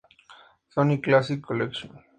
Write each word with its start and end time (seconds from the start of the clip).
Sonic 0.73 1.03
Classic 1.05 1.39
Collection 1.45 1.91